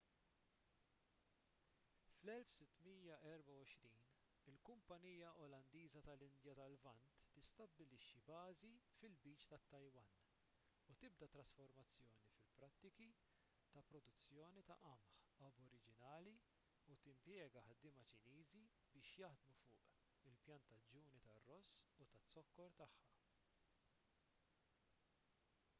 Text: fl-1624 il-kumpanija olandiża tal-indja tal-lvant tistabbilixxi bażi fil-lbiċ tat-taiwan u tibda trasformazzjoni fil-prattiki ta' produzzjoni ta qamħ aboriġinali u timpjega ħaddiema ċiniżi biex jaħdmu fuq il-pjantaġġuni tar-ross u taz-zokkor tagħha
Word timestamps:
fl-1624 2.19 4.13
il-kumpanija 4.51 5.27
olandiża 5.43 6.01
tal-indja 6.07 6.55
tal-lvant 6.59 7.11
tistabbilixxi 7.35 8.21
bażi 8.29 8.71
fil-lbiċ 8.95 9.45
tat-taiwan 9.51 10.09
u 10.93 10.95
tibda 11.03 11.27
trasformazzjoni 11.35 12.23
fil-prattiki 12.39 13.09
ta' 13.75 13.85
produzzjoni 13.91 14.65
ta 14.71 14.79
qamħ 14.87 15.45
aboriġinali 15.51 16.35
u 16.95 16.99
timpjega 17.07 17.65
ħaddiema 17.69 18.07
ċiniżi 18.15 18.63
biex 18.95 19.13
jaħdmu 19.25 19.59
fuq 19.67 20.25
il-pjantaġġuni 20.33 21.21
tar-ross 21.29 21.77
u 21.99 22.09
taz-zokkor 22.15 22.75
tagħha 22.83 23.07